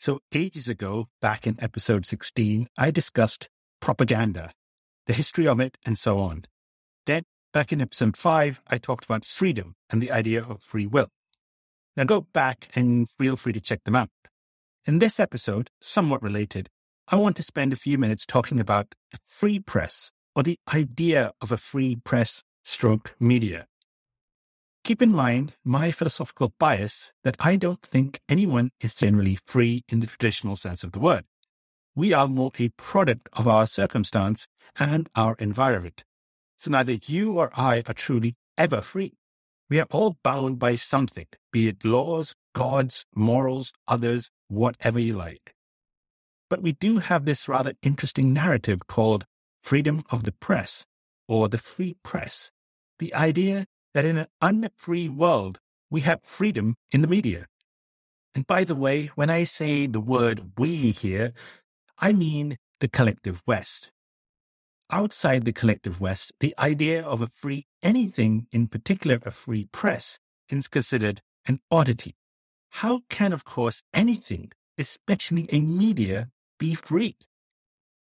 [0.00, 3.50] So, ages ago, back in episode 16, I discussed
[3.82, 4.52] propaganda,
[5.06, 6.46] the history of it, and so on.
[7.04, 11.08] Then, back in episode 5, I talked about freedom and the idea of free will.
[11.98, 14.08] Now, go back and feel free to check them out.
[14.86, 16.70] In this episode, somewhat related,
[17.08, 18.94] I want to spend a few minutes talking about
[19.26, 23.66] free press or the idea of a free press stroke media.
[24.82, 30.00] Keep in mind my philosophical bias that I don't think anyone is generally free in
[30.00, 31.24] the traditional sense of the word.
[31.94, 34.46] We are more a product of our circumstance
[34.78, 36.04] and our environment.
[36.56, 39.14] So neither you or I are truly ever free.
[39.68, 45.54] We are all bound by something, be it laws, gods, morals, others, whatever you like.
[46.48, 49.26] But we do have this rather interesting narrative called
[49.62, 50.86] freedom of the press
[51.28, 52.50] or the free press.
[52.98, 57.46] The idea that in an unfree world, we have freedom in the media.
[58.34, 61.32] And by the way, when I say the word we here,
[61.98, 63.90] I mean the collective West.
[64.90, 70.18] Outside the collective West, the idea of a free anything, in particular a free press,
[70.48, 72.14] is considered an oddity.
[72.70, 77.16] How can, of course, anything, especially a media, be free?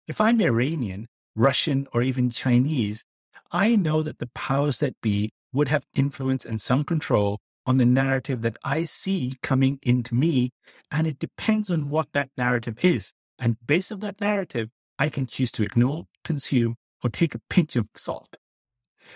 [0.06, 3.04] If I'm Iranian, Russian, or even Chinese,
[3.52, 7.86] I know that the powers that be would have influence and some control on the
[7.86, 10.50] narrative that I see coming into me.
[10.90, 13.12] And it depends on what that narrative is.
[13.38, 17.76] And based on that narrative, I can choose to ignore, consume, or take a pinch
[17.76, 18.36] of salt.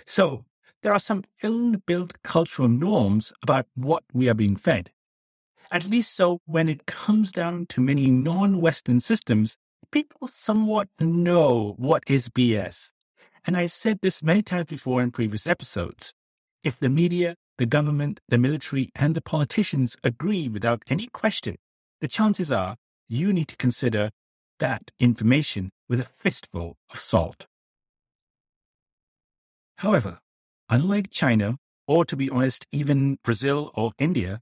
[0.06, 0.44] So
[0.82, 4.90] there are some inbuilt cultural norms about what we are being fed.
[5.70, 9.56] At least so when it comes down to many non-Western systems,
[9.90, 12.92] people somewhat know what is BS.
[13.46, 16.12] And I've said this many times before in previous episodes.
[16.65, 21.57] If the media, the government, the military, and the politicians agree without any question,
[22.01, 22.77] the chances are
[23.07, 24.11] you need to consider
[24.61, 27.47] that information with a fistful of salt.
[29.79, 30.20] However,
[30.70, 34.41] unlike China, or to be honest, even Brazil or India,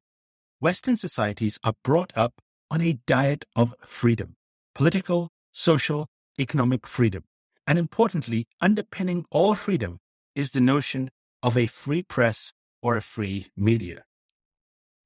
[0.61, 2.35] Western societies are brought up
[2.71, 4.37] on a diet of freedom,
[4.77, 6.07] political, social,
[6.39, 7.25] economic freedom.
[7.67, 9.99] And importantly, underpinning all freedom
[10.37, 11.11] is the notion
[11.43, 14.05] of a free press or a free media.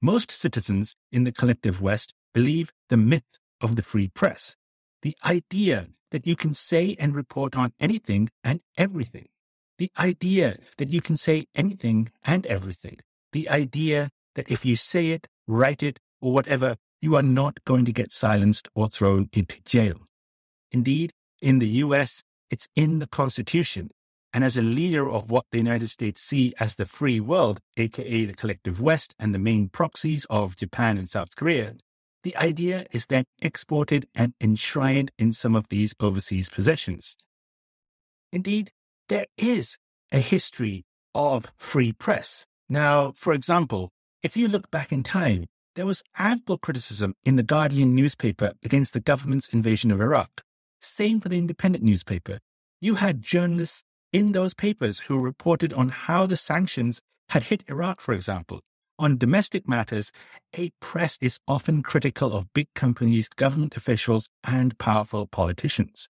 [0.03, 4.57] Most citizens in the collective West believe the myth of the free press,
[5.03, 9.29] the idea that you can say and report on anything and everything,
[9.79, 12.99] the idea that you can say anything and everything,
[13.33, 17.85] the idea that if you say it, write it, or whatever, you are not going
[17.85, 19.97] to get silenced or thrown into jail.
[20.73, 23.91] Indeed, in the US, it's in the Constitution
[24.37, 28.27] and as a leader of what the United States see as the free world, aka
[28.27, 31.75] the collective West and the main proxies of Japan and South Korea,
[32.23, 37.17] the idea is then exported and enshrined in some of these overseas possessions.
[38.31, 38.73] Indeed,
[39.09, 39.79] there is
[40.13, 42.45] a history of free press.
[42.69, 43.89] Now, for example,
[44.23, 45.47] if you look back in time,
[45.77, 50.43] there was ample criticism in the Guardian newspaper against the government's invasion of Iraq.
[50.83, 52.39] Same for the independent newspaper.
[52.83, 53.83] You had journalists
[54.17, 58.63] in those papers who reported on how the sanctions had hit Iraq, for example.
[58.99, 60.11] On domestic matters,
[60.57, 66.09] a press is often critical of big companies, government officials, and powerful politicians.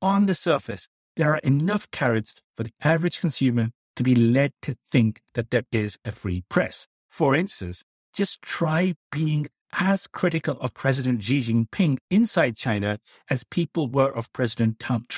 [0.00, 4.74] On the surface, there are enough carrots for the average consumer to be led to
[4.90, 6.88] think that there is a free press.
[7.10, 7.84] For instance,
[8.14, 14.32] just try being as critical of President Xi Jinping inside China as people were of
[14.32, 15.10] President Trump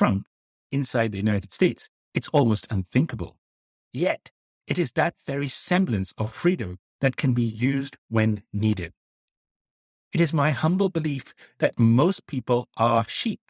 [0.74, 1.88] inside the United States.
[2.12, 3.36] It's almost unthinkable.
[3.92, 4.30] Yet,
[4.66, 8.92] it is that very semblance of freedom that can be used when needed.
[10.12, 13.40] It is my humble belief that most people are sheep.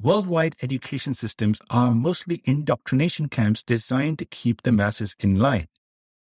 [0.00, 5.66] Worldwide education systems are mostly indoctrination camps designed to keep the masses in line.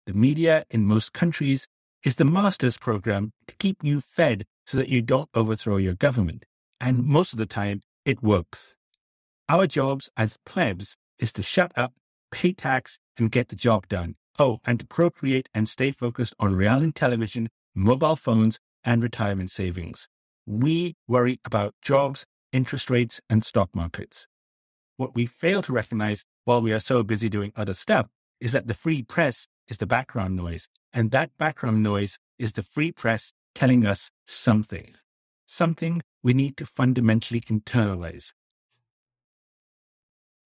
[0.06, 1.66] The media in most countries
[2.04, 6.44] is the master's program to keep you fed so that you don't overthrow your government.
[6.80, 8.76] And most of the time, it works.
[9.46, 11.92] Our jobs as plebs is to shut up,
[12.30, 14.14] pay tax, and get the job done.
[14.38, 20.08] Oh, and to procreate and stay focused on reality television, mobile phones, and retirement savings.
[20.46, 24.26] We worry about jobs, interest rates, and stock markets.
[24.96, 28.08] What we fail to recognize while we are so busy doing other stuff
[28.40, 30.68] is that the free press is the background noise.
[30.94, 34.94] And that background noise is the free press telling us something,
[35.46, 38.32] something we need to fundamentally internalize.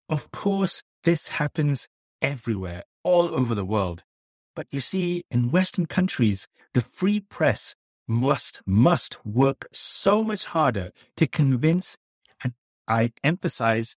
[0.09, 1.89] Of course, this happens
[2.23, 4.05] everywhere, all over the world.
[4.57, 7.75] But you see, in Western countries, the free press
[8.07, 11.97] must, must work so much harder to convince,
[12.43, 12.55] and
[12.87, 13.97] I emphasize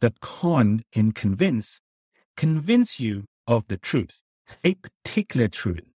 [0.00, 1.80] the con in convince,
[2.36, 4.22] convince you of the truth,
[4.62, 5.90] a particular truth.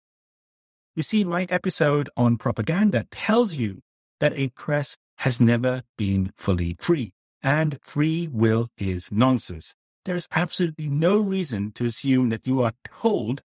[0.97, 3.81] You see, my episode on propaganda tells you
[4.20, 7.12] that a press has never been fully free,
[7.43, 9.75] and free will is nonsense.
[10.05, 13.43] There is absolutely no reason to assume that you are told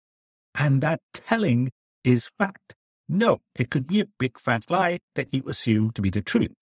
[0.56, 1.72] and that telling
[2.04, 2.76] is fact.
[3.10, 6.54] No, it could be a big fat lie that you assume to be the truth.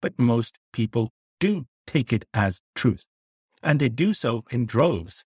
[0.00, 3.06] But most people do take it as truth.
[3.62, 5.24] And they do so in droves.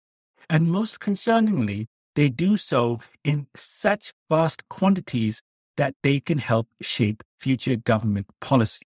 [0.49, 5.43] And most concerningly, they do so in such vast quantities
[5.77, 8.87] that they can help shape future government policy.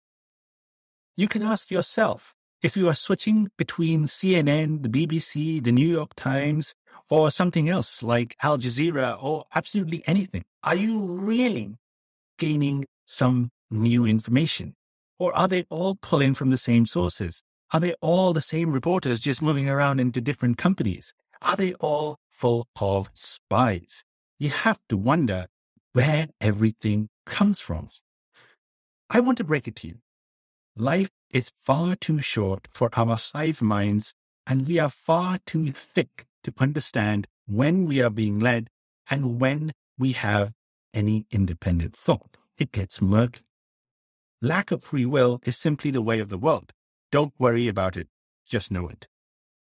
[1.17, 6.13] You can ask yourself, if you are switching between CNN, the BBC, the New York
[6.15, 6.75] Times,
[7.09, 11.77] or something else like Al Jazeera or absolutely anything, are you really
[12.37, 14.75] gaining some new information?
[15.17, 17.41] Or are they all pulling from the same sources?
[17.71, 21.13] Are they all the same reporters just moving around into different companies?
[21.41, 24.03] Are they all full of spies?
[24.37, 25.47] You have to wonder
[25.93, 27.89] where everything comes from.
[29.09, 29.95] I want to break it to you.
[30.79, 34.13] Life is far too short for our hive minds,
[34.47, 38.69] and we are far too thick to understand when we are being led
[39.09, 40.53] and when we have
[40.93, 42.37] any independent thought.
[42.57, 43.41] It gets murky.
[44.41, 46.71] Lack of free will is simply the way of the world.
[47.11, 48.07] Don't worry about it.
[48.47, 49.05] Just know it.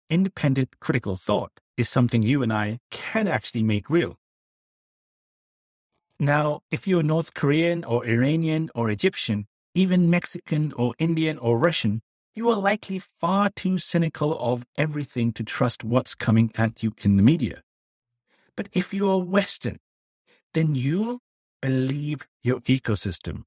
[0.09, 4.17] Independent critical thought is something you and I can actually make real.
[6.21, 12.01] Now, if you're North Korean or Iranian or Egyptian, even Mexican or Indian or Russian,
[12.33, 17.17] you are likely far too cynical of everything to trust what's coming at you in
[17.17, 17.61] the media.
[18.55, 19.79] But if you are Western,
[20.53, 21.19] then you
[21.61, 23.43] believe your ecosystem.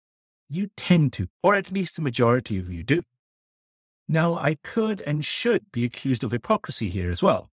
[0.48, 3.02] You tend to, or at least the majority of you do.
[4.08, 7.50] Now, I could and should be accused of hypocrisy here as well.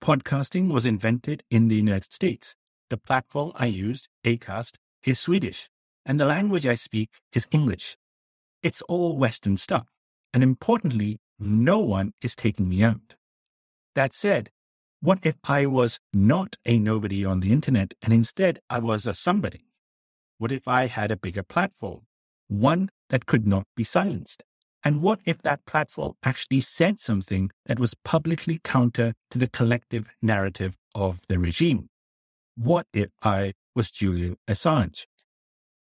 [0.00, 2.54] Podcasting was invented in the United States.
[2.90, 5.68] The platform I used, Acast, is Swedish
[6.04, 7.96] and the language I speak is English.
[8.62, 9.88] It's all Western stuff.
[10.34, 13.16] And importantly, no one is taking me out.
[13.94, 14.50] That said,
[15.00, 19.14] what if I was not a nobody on the internet and instead I was a
[19.14, 19.66] somebody?
[20.38, 22.02] What if I had a bigger platform,
[22.48, 24.44] one that could not be silenced?
[24.84, 30.08] And what if that platform actually said something that was publicly counter to the collective
[30.20, 31.88] narrative of the regime?
[32.56, 35.06] What if I was Julian Assange?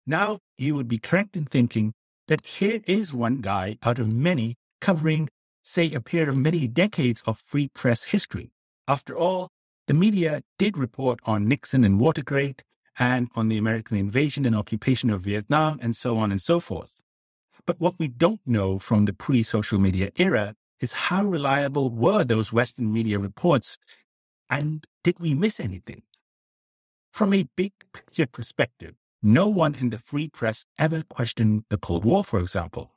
[0.07, 1.95] Now you would be correct in thinking
[2.29, 5.29] that here is one guy out of many covering,
[5.63, 8.51] say, a period of many decades of free press history.
[8.89, 9.51] After all,
[9.87, 12.63] the media did report on Nixon and Watergate
[12.99, 16.95] and on the American invasion and occupation of Vietnam and so on and so forth.
[17.65, 22.53] But what we don't know from the pre-social media era is how reliable were those
[22.53, 23.79] Western media reports
[24.51, 26.03] and did we miss anything?
[27.13, 32.05] From a big picture perspective, no one in the free press ever questioned the Cold
[32.05, 32.93] War, for example.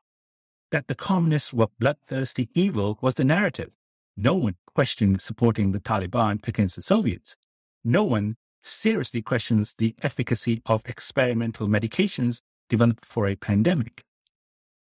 [0.72, 3.76] That the communists were bloodthirsty evil was the narrative.
[4.18, 7.36] No one questioned supporting the Taliban against the Soviets.
[7.84, 14.04] No one seriously questions the efficacy of experimental medications developed for a pandemic.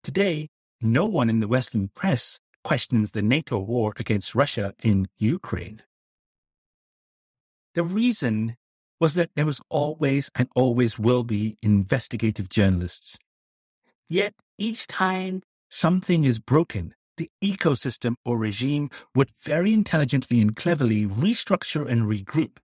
[0.04, 0.50] Today,
[0.82, 5.82] no one in the Western press questions the NATO war against Russia in Ukraine.
[7.74, 8.58] The reason
[9.02, 13.18] was that there was always and always will be investigative journalists.
[14.08, 15.42] Yet each time
[15.72, 22.58] something is broken, the ecosystem or regime would very intelligently and cleverly restructure and regroup.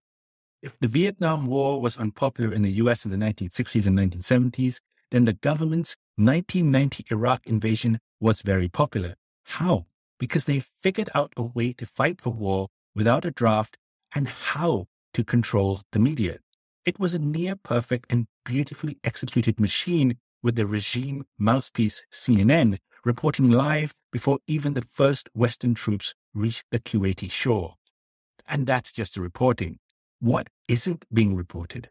[0.62, 4.80] If the Vietnam War was unpopular in the US in the 1960s and 1970s,
[5.10, 9.16] then the government's 1990 Iraq invasion was very popular.
[9.44, 9.88] How?
[10.20, 13.78] Because they figured out a way to fight a war without a draft
[14.14, 16.38] and how to control the media.
[16.86, 23.50] It was a near perfect and beautifully executed machine with the regime mouthpiece CNN reporting
[23.50, 27.74] live before even the first Western troops reached the Kuwaiti shore.
[28.48, 29.80] And that's just the reporting.
[30.20, 31.90] What isn't being reported?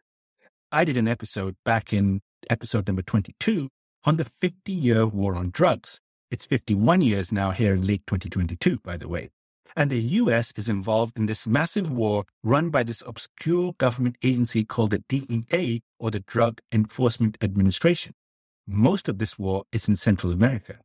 [0.71, 3.69] I did an episode back in episode number 22
[4.05, 6.01] on the 50 year war on drugs.
[6.31, 9.31] It's 51 years now here in late 2022, by the way.
[9.77, 14.65] And the US is involved in this massive war run by this obscure government agency
[14.65, 18.15] called the DEA or the Drug Enforcement Administration.
[18.67, 20.81] Most of this war is in Central America.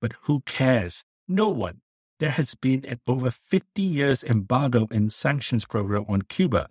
[0.00, 1.04] But who cares?
[1.28, 1.80] No one.
[2.18, 6.68] There has been an over 50 years embargo and sanctions program on Cuba.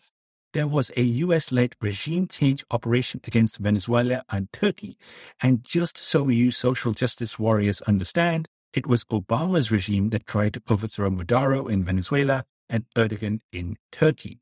[0.53, 4.97] there was a US led regime change operation against Venezuela and Turkey.
[5.41, 10.61] And just so you social justice warriors understand, it was Obama's regime that tried to
[10.69, 14.39] overthrow Maduro in Venezuela and Erdogan in Turkey.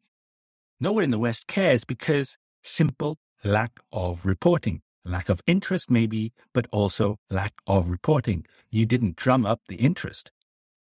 [0.80, 4.82] No one in the West cares because simple lack of reporting.
[5.06, 8.46] Lack of interest, maybe, but also lack of reporting.
[8.70, 10.32] You didn't drum up the interest.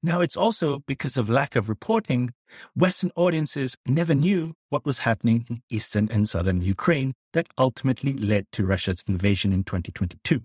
[0.01, 2.31] Now, it's also because of lack of reporting,
[2.75, 8.45] Western audiences never knew what was happening in eastern and southern Ukraine that ultimately led
[8.51, 10.43] to Russia's invasion in 2022.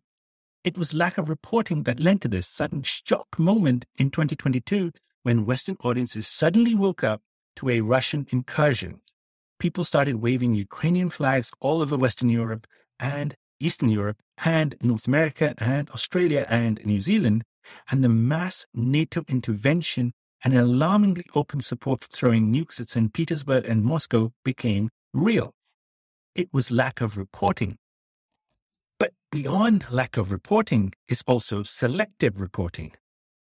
[0.63, 5.47] It was lack of reporting that led to this sudden shock moment in 2022 when
[5.47, 7.23] Western audiences suddenly woke up
[7.57, 9.01] to a Russian incursion.
[9.59, 12.67] People started waving Ukrainian flags all over Western Europe
[12.99, 17.43] and Eastern Europe and North America and Australia and New Zealand
[17.91, 20.13] and the mass NATO intervention
[20.45, 23.15] and alarmingly open support for throwing nukes at St.
[23.15, 25.55] Petersburg and Moscow became real.
[26.35, 27.79] It was lack of reporting.
[29.01, 32.93] But beyond lack of reporting is also selective reporting.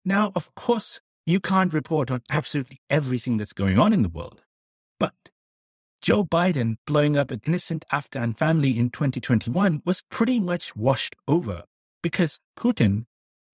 [0.05, 4.43] Now, of course, you can't report on absolutely everything that's going on in the world.
[5.01, 5.15] But
[6.03, 11.63] Joe Biden blowing up an innocent Afghan family in 2021 was pretty much washed over
[12.03, 13.07] because Putin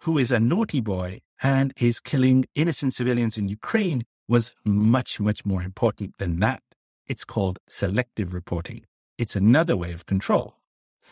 [0.05, 5.45] who is a naughty boy and is killing innocent civilians in Ukraine was much, much
[5.45, 6.63] more important than that.
[7.07, 8.87] It's called selective reporting.
[9.19, 10.55] It's another way of control.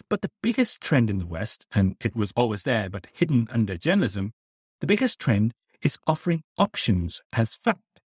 [0.09, 3.77] But the biggest trend in the West, and it was always there, but hidden under
[3.77, 4.33] journalism,
[4.81, 5.53] the biggest trend
[5.83, 8.01] is offering options as fact.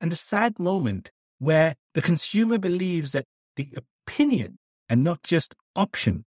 [0.00, 3.26] And the sad moment where the consumer believes that
[3.56, 6.24] the opinion and not just option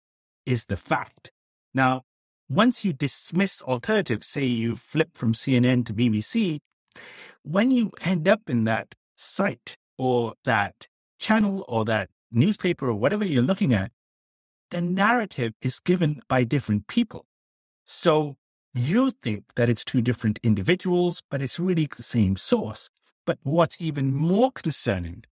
[0.44, 1.30] is the fact.
[1.74, 2.02] Now,
[2.48, 6.60] once you dismiss alternatives, say you flip from CNN to BBC,
[7.42, 10.86] when you end up in that site or that
[11.18, 13.90] channel or that newspaper or whatever you're looking at,
[14.70, 17.26] the narrative is given by different people.
[17.84, 18.36] So
[18.74, 22.90] you think that it's two different individuals, but it's really the same source.
[23.24, 25.24] But what's even more concerning,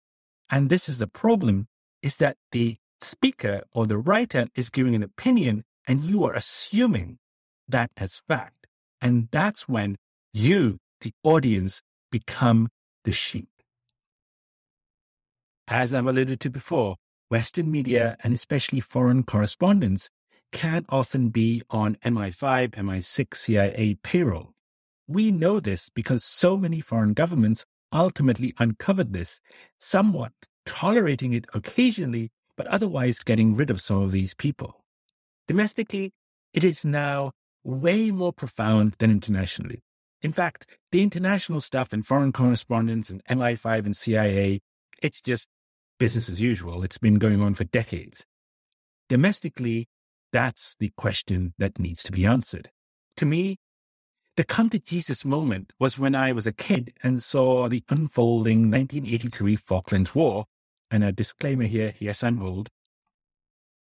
[0.50, 1.68] and this is the problem,
[2.02, 7.18] is that the speaker or the writer is giving an opinion and you are assuming
[7.68, 8.66] that as fact.
[9.00, 9.96] And that's when
[10.32, 12.68] you, the audience, become
[13.04, 13.48] the sheep.
[15.68, 16.96] As I've alluded to before,
[17.28, 20.10] Western media and especially foreign correspondents
[20.52, 24.52] can often be on MI5, MI6, CIA payroll.
[25.08, 29.40] We know this because so many foreign governments ultimately uncovered this,
[29.80, 30.32] somewhat
[30.64, 34.84] tolerating it occasionally, but otherwise getting rid of some of these people.
[35.48, 36.12] Domestically,
[36.52, 37.32] it is now
[37.64, 39.82] way more profound than internationally.
[40.22, 44.60] In fact, the international stuff and foreign correspondence and MI5 and CIA,
[45.02, 45.48] it's just
[45.98, 46.82] business as usual.
[46.82, 48.24] It's been going on for decades.
[49.08, 49.88] Domestically,
[50.32, 52.70] that's the question that needs to be answered.
[53.18, 53.58] To me,
[54.36, 58.70] the come to Jesus moment was when I was a kid and saw the unfolding
[58.70, 60.46] 1983 Falklands War.
[60.90, 62.70] And a disclaimer here, yes, I'm old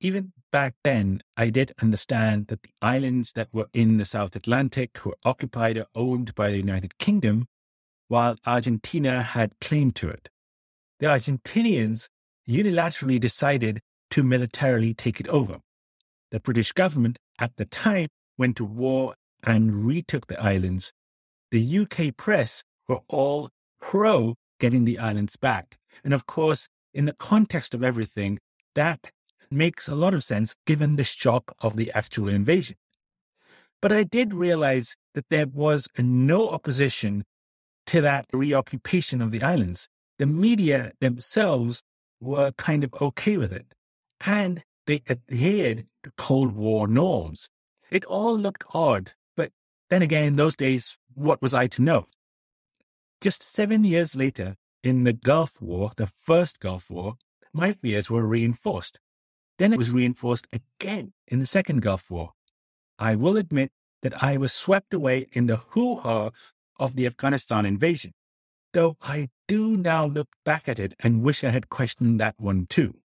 [0.02, 5.06] even back then, I did understand that the islands that were in the South Atlantic
[5.06, 7.48] were occupied or owned by the United Kingdom,
[8.08, 10.30] while Argentina had claim to it.
[11.00, 12.10] The Argentinians
[12.48, 13.80] unilaterally decided
[14.12, 15.60] to militarily take it over.
[16.32, 20.92] The British government at the time went to war and retook the islands.
[21.52, 25.78] The UK press were all pro getting the islands back.
[26.04, 28.40] And of course, in the context of everything,
[28.76, 29.12] that
[29.50, 32.76] makes a lot of sense given the shock of the actual invasion.
[33.82, 37.24] But I did realize that there was no opposition
[37.88, 39.88] to that reoccupation of the islands.
[40.20, 41.82] The media themselves
[42.20, 43.74] were kind of okay with it.
[44.26, 47.50] And they adhered to Cold War norms.
[47.90, 49.52] It all looked odd, but
[49.90, 52.06] then again, in those days, what was I to know?
[53.22, 57.16] Just seven years later, in the Gulf War, the first Gulf War,
[57.54, 59.00] my fears were reinforced.
[59.58, 62.34] Then it was reinforced again in the Second Gulf War.
[62.98, 63.72] I will admit
[64.02, 66.32] that I was swept away in the hoo ha
[66.78, 68.14] of the Afghanistan invasion,
[68.74, 72.68] though I do now look back at it and wish I had questioned that one
[72.68, 72.96] too.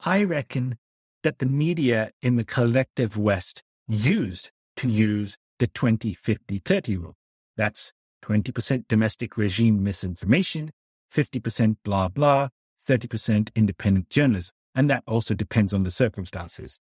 [0.00, 0.78] I reckon
[1.22, 7.16] that the media in the collective West used to use the 20 50 30 rule.
[7.56, 10.72] That's 20% domestic regime misinformation,
[11.14, 12.48] 50% blah blah,
[12.86, 14.52] 30% independent journalism.
[14.74, 16.78] And that also depends on the circumstances.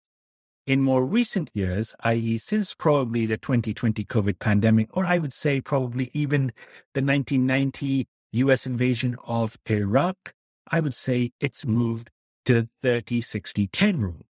[0.68, 5.62] In more recent years, i.e., since probably the 2020 COVID pandemic, or I would say
[5.62, 6.52] probably even
[6.94, 10.34] the 1990 US invasion of Iraq,
[10.70, 12.12] I would say it's moved
[12.44, 14.26] to the 30 60 10 rule.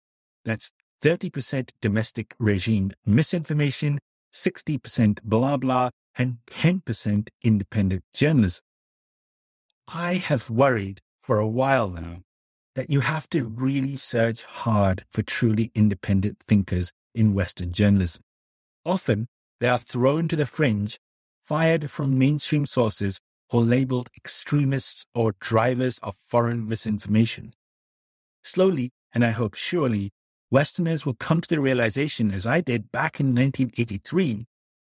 [0.44, 0.72] That's
[1.04, 4.00] 30% domestic regime misinformation,
[4.34, 8.64] 60% blah blah, and 10% independent journalism.
[9.88, 12.24] I have worried for a while now
[12.76, 18.24] that you have to really search hard for truly independent thinkers in Western journalism.
[18.86, 19.28] Often
[19.60, 21.00] they are thrown to the fringe,
[21.44, 27.54] fired from mainstream sources, or labeled extremists or drivers of foreign misinformation.
[28.44, 30.12] Slowly, and I hope surely,
[30.50, 34.46] Westerners will come to the realization, as I did back in 1983,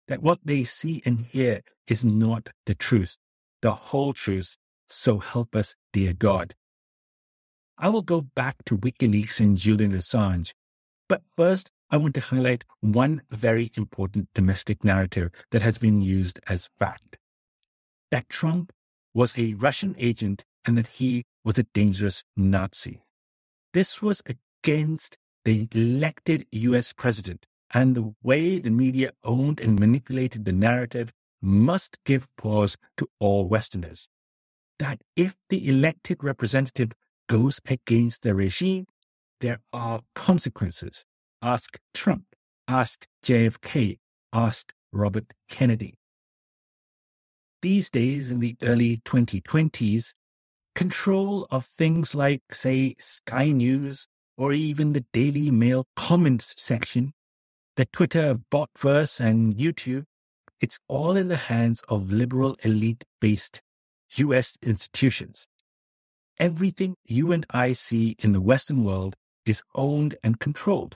[0.07, 3.17] that what they see and hear is not the truth,
[3.61, 4.57] the whole truth.
[4.87, 6.53] So help us, dear God.
[7.77, 10.53] I will go back to WikiLeaks and Julian Assange.
[11.09, 16.39] But first, I want to highlight one very important domestic narrative that has been used
[16.47, 17.17] as fact.
[18.11, 18.71] That Trump
[19.13, 23.01] was a Russian agent and that he was a dangerous Nazi.
[23.73, 30.45] This was against the elected US president and the way the media owned and manipulated
[30.45, 31.11] the narrative
[31.41, 34.07] must give pause to all Westerners.
[34.79, 36.91] That if the elected representative
[37.27, 38.85] goes against the regime,
[39.41, 41.03] there are consequences.
[41.41, 42.25] Ask Trump,
[42.67, 43.97] ask JFK,
[44.31, 45.95] ask Robert Kennedy.
[47.61, 50.13] These days, in the early 2020s,
[50.75, 57.13] control of things like, say, Sky News or even the Daily Mail comments section
[57.75, 60.05] the Twitter botverse and YouTube,
[60.61, 63.61] it's all in the hands of liberal elite based
[64.15, 65.47] US institutions.
[66.39, 70.95] Everything you and I see in the Western world is owned and controlled.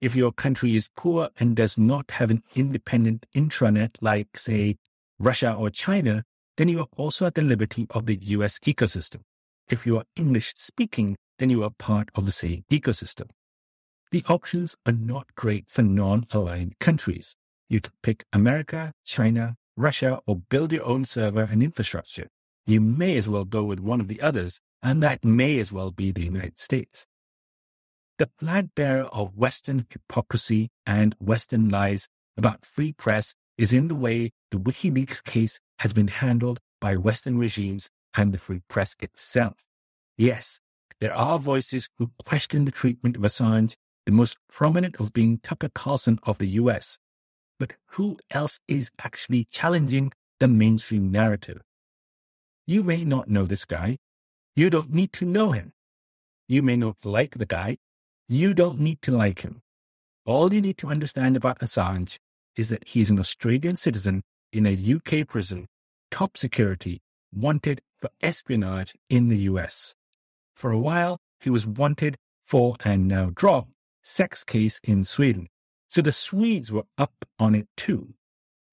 [0.00, 4.76] If your country is poor and does not have an independent intranet like, say,
[5.18, 6.24] Russia or China,
[6.56, 9.20] then you are also at the liberty of the US ecosystem.
[9.68, 13.28] If you are English speaking, then you are part of the same ecosystem
[14.10, 17.36] the options are not great for non-aligned countries.
[17.68, 22.28] You can pick America, China, Russia, or build your own server and infrastructure.
[22.68, 25.90] You may as well go with one of the others, and that may as well
[25.90, 27.06] be the United States.
[28.18, 33.94] The flag bearer of Western hypocrisy and Western lies about free press is in the
[33.94, 39.64] way the WikiLeaks case has been handled by Western regimes and the free press itself.
[40.18, 40.60] Yes,
[41.00, 45.70] there are voices who question the treatment of Assange the most prominent of being Tucker
[45.74, 46.98] Carlson of the US.
[47.58, 51.62] But who else is actually challenging the mainstream narrative?
[52.68, 53.96] You may not know this guy.
[54.54, 55.72] You don't need to know him.
[56.48, 57.78] You may not like the guy.
[58.28, 59.62] You don't need to like him.
[60.26, 62.18] All you need to understand about Assange
[62.56, 65.66] is that he is an Australian citizen in a UK prison,
[66.10, 67.00] top security,
[67.34, 69.94] wanted for espionage in the US.
[70.54, 75.48] For a while, he was wanted for and now dropped sex case in Sweden.
[75.88, 78.12] So the Swedes were up on it too,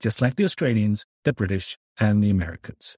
[0.02, 2.98] just like the Australians, the British, and the Americans.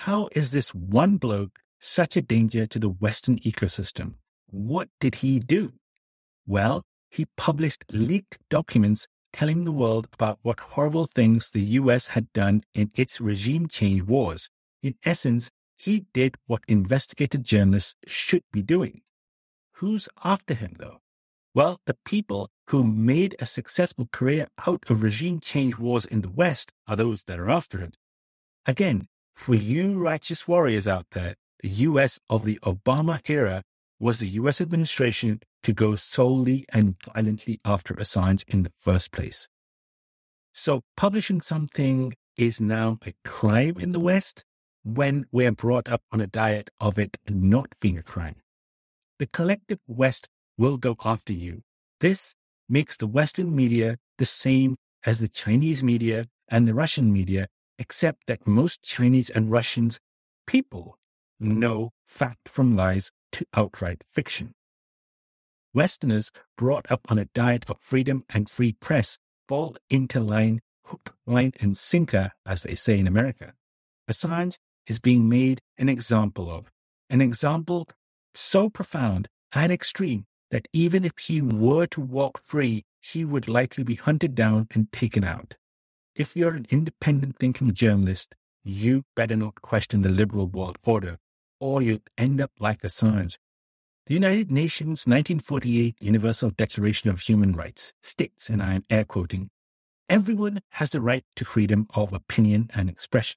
[0.00, 4.14] How is this one bloke such a danger to the Western ecosystem?
[4.46, 5.72] What did he do?
[6.46, 12.32] Well, he published leaked documents telling the world about what horrible things the US had
[12.32, 14.48] done in its regime change wars.
[14.82, 19.02] In essence, he did what investigative journalists should be doing.
[19.74, 21.00] Who's after him, though?
[21.54, 26.30] Well, the people who made a successful career out of regime change wars in the
[26.30, 27.92] West are those that are after him.
[28.66, 33.62] Again, for you righteous warriors out there, the US of the Obama era
[34.00, 39.46] was the US administration to go solely and violently after Assange in the first place.
[40.52, 44.44] So publishing something is now a crime in the West
[44.82, 48.36] when we are brought up on a diet of it not being a crime
[49.18, 51.62] the collective West will go after you.
[52.00, 52.34] This
[52.68, 57.46] makes the Western media the same as the Chinese media and the Russian media,
[57.78, 60.00] except that most Chinese and Russians
[60.46, 60.98] people
[61.38, 64.54] know fact from lies to outright fiction.
[65.74, 71.14] Westerners brought up on a diet of freedom and free press fall into line, hook,
[71.26, 73.52] line, and sinker, as they say in America.
[74.10, 76.70] Assange is being made an example of,
[77.10, 77.88] an example
[78.34, 83.84] so profound and extreme that even if he were to walk free, he would likely
[83.84, 85.56] be hunted down and taken out.
[86.16, 91.18] If you're an independent thinking journalist, you better not question the liberal world order,
[91.60, 93.36] or you'll end up like Assange.
[94.06, 99.50] The United Nations 1948 Universal Declaration of Human Rights states, and I am air quoting,
[100.08, 103.36] everyone has the right to freedom of opinion and expression.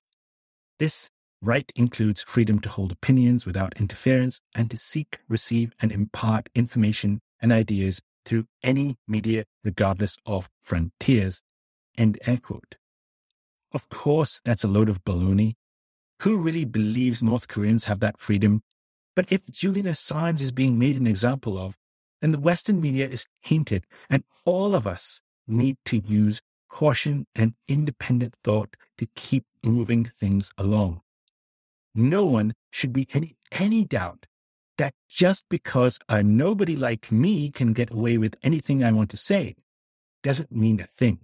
[0.78, 1.10] This
[1.42, 7.20] right includes freedom to hold opinions without interference and to seek, receive, and impart information
[7.42, 11.42] and ideas through any media, regardless of frontiers.
[12.00, 12.76] Air quote.
[13.74, 15.56] Of course, that's a load of baloney.
[16.22, 18.64] Who really believes North Koreans have that freedom?
[19.16, 21.78] But if Julian Assange is being made an example of,
[22.22, 27.54] then the Western media is tainted, and all of us need to use caution and
[27.68, 31.02] independent thought to keep moving things along.
[31.96, 34.26] No one should be any, any doubt
[34.78, 39.18] that just because a nobody like me can get away with anything I want to
[39.18, 39.56] say
[40.24, 41.20] doesn't mean a thing.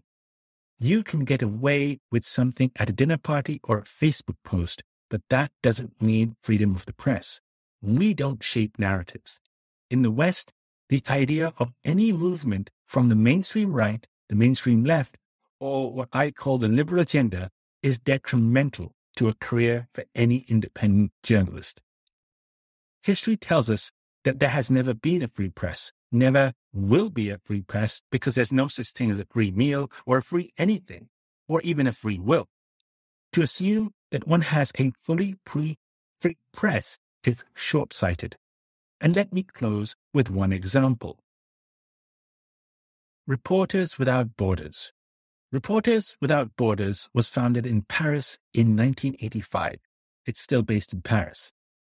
[0.79, 5.21] You can get away with something at a dinner party or a Facebook post, but
[5.29, 7.39] that doesn't mean freedom of the press.
[7.81, 9.39] We don't shape narratives.
[9.89, 10.51] In the West,
[10.89, 15.17] the idea of any movement from the mainstream right, the mainstream left,
[15.59, 17.49] or what I call the liberal agenda
[17.81, 21.81] is detrimental to a career for any independent journalist.
[23.01, 23.91] History tells us
[24.25, 28.35] that there has never been a free press, never will be a free press because
[28.35, 31.09] there's no such thing as a free meal or a free anything,
[31.47, 32.47] or even a free will.
[33.33, 35.77] To assume that one has a fully free,
[36.53, 38.37] press is short sighted.
[39.01, 41.19] And let me close with one example.
[43.27, 44.93] Reporters Without Borders.
[45.51, 49.77] Reporters Without Borders was founded in Paris in 1985.
[50.25, 51.51] It's still based in Paris.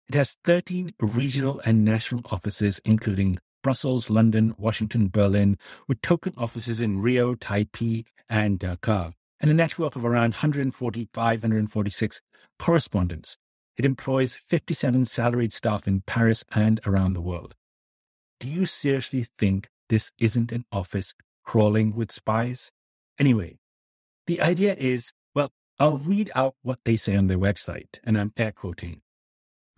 [0.08, 6.80] It has 13 regional and national offices, including Brussels, London, Washington, Berlin, with token offices
[6.80, 12.20] in Rio, Taipei, and Dakar, and a network of around 145, 146
[12.58, 13.36] correspondents.
[13.76, 17.54] It employs 57 salaried staff in Paris and around the world.
[18.40, 22.70] Do you seriously think this isn't an office crawling with spies?
[23.18, 23.58] Anyway,
[24.26, 28.32] the idea is, well, I'll read out what they say on their website, and I'm
[28.36, 29.00] air quoting.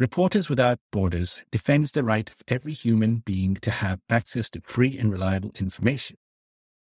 [0.00, 4.96] Reporters Without Borders defends the right of every human being to have access to free
[4.96, 6.16] and reliable information.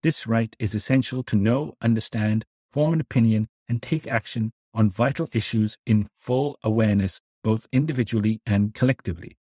[0.03, 5.31] This right is essential to know, understand, form an opinion, and take action on vital
[5.33, 9.39] issues in full awareness, both individually and collectively.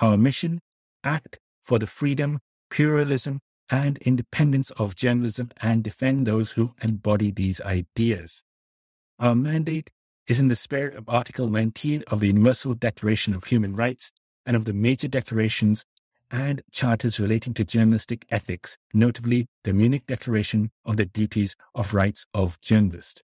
[0.00, 0.60] Our mission
[1.02, 2.38] act for the freedom,
[2.70, 8.44] pluralism, and independence of journalism and defend those who embody these ideas.
[9.18, 9.90] Our mandate
[10.28, 14.10] is in the spirit of Article 19 of the Universal Declaration of Human Rights
[14.44, 15.84] and of the major declarations
[16.30, 22.26] and charters relating to journalistic ethics, notably the Munich Declaration of the Duties of Rights
[22.34, 23.22] of Journalists.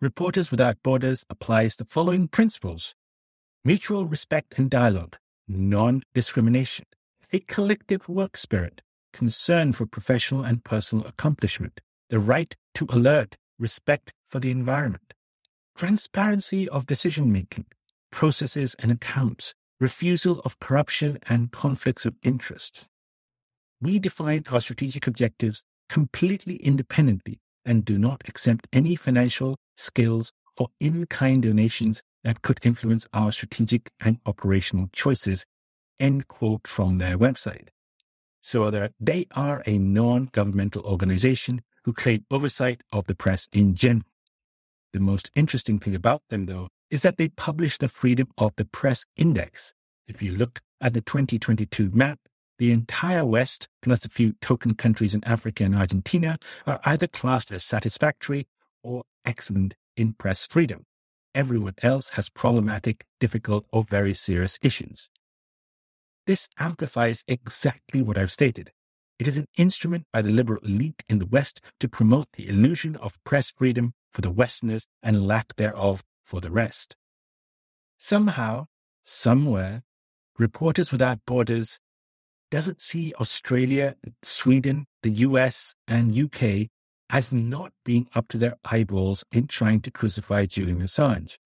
[0.00, 2.94] Reporters Without Borders applies the following principles.
[3.64, 5.16] Mutual respect and dialogue,
[5.46, 6.86] non discrimination,
[7.32, 14.12] a collective work spirit, concern for professional and personal accomplishment, the right to alert, respect
[14.26, 15.13] for the environment,
[15.76, 17.66] transparency of decision making,
[18.12, 22.86] processes and accounts, refusal of corruption and conflicts of interest.
[23.80, 30.68] We define our strategic objectives completely independently and do not accept any financial, skills, or
[30.78, 35.44] in kind donations that could influence our strategic and operational choices.
[35.98, 37.68] End quote from their website.
[38.40, 44.04] So they are a non governmental organization who claim oversight of the press in general.
[44.94, 48.64] The most interesting thing about them, though, is that they publish the Freedom of the
[48.64, 49.74] Press Index.
[50.06, 52.20] If you look at the 2022 map,
[52.60, 57.50] the entire West, plus a few token countries in Africa and Argentina, are either classed
[57.50, 58.46] as satisfactory
[58.84, 60.84] or excellent in press freedom.
[61.34, 65.10] Everyone else has problematic, difficult, or very serious issues.
[66.28, 68.70] This amplifies exactly what I've stated.
[69.18, 72.94] It is an instrument by the liberal elite in the West to promote the illusion
[72.94, 76.96] of press freedom for the Westerners and lack thereof for the rest.
[77.98, 78.66] Somehow,
[79.04, 79.82] somewhere,
[80.38, 81.78] Reporters Without Borders
[82.50, 86.68] doesn't see Australia, Sweden, the US, and UK
[87.10, 91.36] as not being up to their eyeballs in trying to crucify Julian Assange.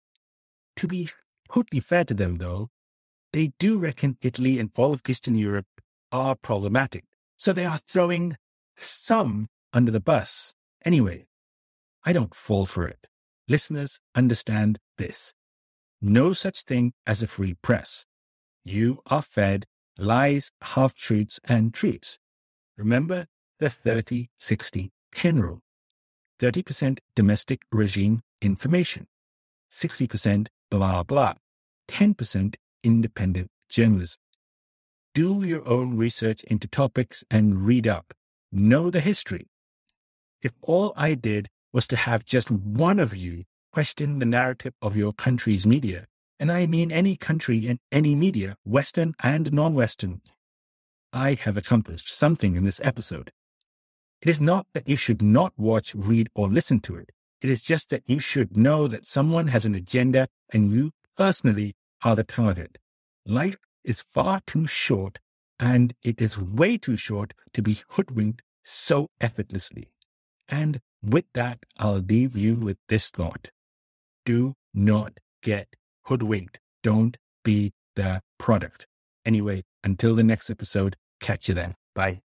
[0.76, 1.08] To be
[1.52, 2.68] totally fair to them, though,
[3.32, 5.66] they do reckon Italy and all of Eastern Europe
[6.12, 7.04] are problematic.
[7.36, 8.36] So they are throwing
[8.76, 10.54] some under the bus.
[10.84, 11.26] Anyway,
[12.08, 13.06] I don't fall for it.
[13.48, 15.34] Listeners understand this.
[16.00, 18.06] No such thing as a free press.
[18.64, 19.66] You are fed
[19.98, 22.18] lies, half truths, and treats.
[22.78, 23.26] Remember
[23.58, 25.60] the 30 60 10 rule
[26.38, 29.06] 30% domestic regime information,
[29.70, 31.34] 60% blah blah,
[31.88, 34.18] 10% independent journalism.
[35.12, 38.14] Do your own research into topics and read up.
[38.50, 39.46] Know the history.
[40.40, 44.96] If all I did was to have just one of you question the narrative of
[44.96, 46.06] your country's media.
[46.40, 50.20] And I mean any country and any media, Western and non Western.
[51.12, 53.32] I have accomplished something in this episode.
[54.20, 57.10] It is not that you should not watch, read, or listen to it.
[57.40, 61.76] It is just that you should know that someone has an agenda and you personally
[62.02, 62.78] are the target.
[63.24, 65.20] Life is far too short
[65.60, 69.90] and it is way too short to be hoodwinked so effortlessly.
[70.48, 73.50] And with that, I'll leave you with this thought.
[74.24, 75.68] Do not get
[76.04, 76.58] hoodwinked.
[76.82, 78.86] Don't be the product.
[79.24, 81.74] Anyway, until the next episode, catch you then.
[81.94, 82.22] Bye.